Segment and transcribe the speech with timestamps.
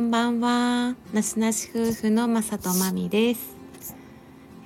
[0.00, 0.94] んばんは。
[1.12, 3.56] なしなし夫婦のまさとまみです。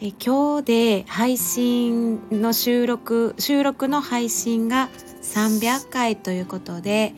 [0.01, 4.89] え今日で配信の収録、収録の配信が
[5.23, 7.15] 300回ということで、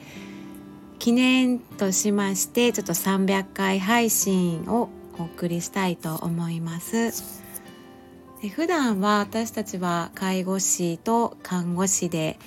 [0.98, 4.88] 記念としまして、ちょっと300回配信を
[5.18, 7.12] お送りしたいと思います。
[8.40, 12.38] で普段は私たちは介護士と看護師で、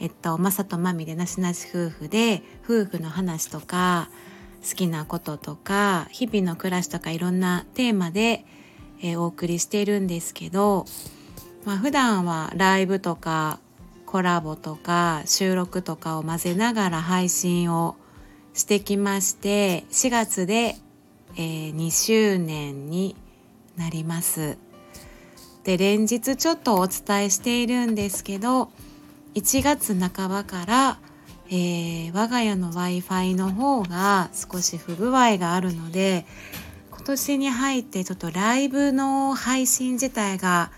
[0.00, 4.10] えっと、まさとまみでなしなし夫婦で夫婦の話とか
[4.68, 8.44] 好きなこととか日々の暮らしとかいろんなテーマで、
[9.00, 10.86] えーお送りしているんですけど、
[11.64, 13.60] まあ、普段はライブとか
[14.06, 17.96] コラボとか収録とかを混ぜながら配信を
[18.54, 20.76] してきまして4月で、
[21.36, 23.16] えー2周年に
[23.76, 24.56] なります。
[25.64, 28.70] で連日ちょっとお伝えしているんですけど
[29.34, 30.98] 1月半ばから、
[31.48, 36.26] えー我が家の w i f i の方が少し不具合があるので
[36.90, 40.70] 今年に入ってちょっとライブの配信自体が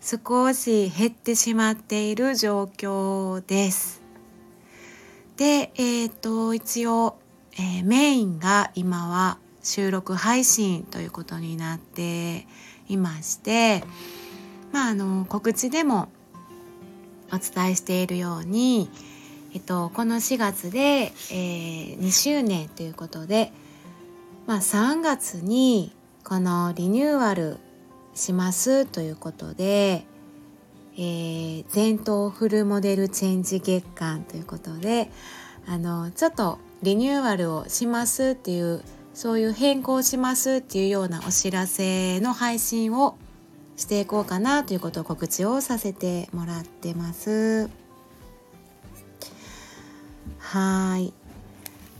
[0.00, 4.02] 少し減ってしまっている状況です。
[5.36, 7.18] で、えっ、と一応、
[7.54, 12.46] えーメインが今は収録配信ということになって
[12.88, 13.84] いまして、
[14.72, 16.08] まあ、あの告知でも
[17.32, 18.90] お伝えしているように、
[19.54, 23.52] えっと、この4月で、えー2周年ということで、
[24.46, 25.94] まあ、3月に
[26.24, 27.58] このリニューアル
[28.14, 30.04] しますということで、
[30.94, 35.10] えー前頭フルモデルチェンジ月間ということで
[35.66, 38.82] あのちょっとリニューアルをしますっていう
[39.14, 43.16] そういう変更しますっていうようなお知らせの配信を
[43.76, 47.81] していこうかなということを告知をさせてもらってます。
[50.52, 51.14] はい。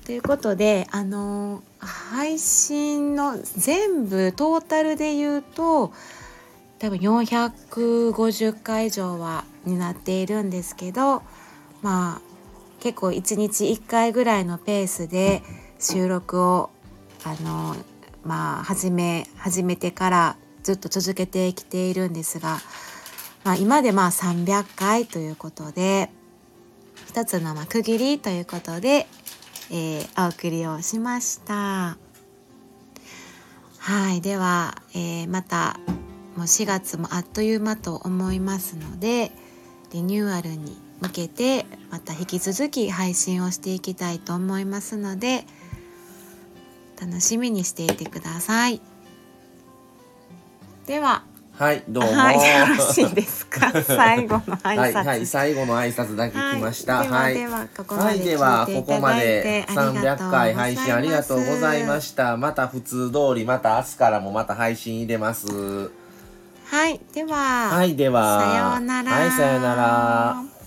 [0.05, 5.94] ということであの配信の全部トータルで言うと
[6.78, 11.22] 多分450回以上はになっているんですけど
[11.81, 12.21] まあ
[12.81, 15.43] 結構1日1回ぐらいのペースで
[15.78, 16.69] 収録を
[17.25, 17.75] あの
[18.22, 22.59] まあ始め始めてからずっと続けてきているんですが、
[23.44, 26.10] まあ、今でまあ300回ということで
[27.06, 29.06] 一つの区切りということで、
[29.70, 31.97] えーお送りをしました。
[33.78, 35.78] はいでは、えーまた
[36.36, 39.32] もう4月もあっという間と思いますので
[39.92, 45.44] リニューアルに向けてまた引き続き配信をしていきたいと思いますので
[47.00, 48.81] 楽しみにしていてください。
[50.86, 51.25] では、
[51.62, 52.11] はい、どうも。
[52.11, 53.71] はい、よろしいですか？
[53.87, 54.77] 最後の挨拶。
[54.78, 57.05] はい、はい、最後の挨拶だけ来ました。
[57.05, 62.37] はいではここまではい、では、聞いてここまいただいてでありがとうございます300回配信ありがとうございました。
[62.37, 65.47] また普通通り、また明日からもまた配信入れます。
[66.67, 68.41] はい、では、はい、では。
[68.41, 70.62] さようならはい、さようなら。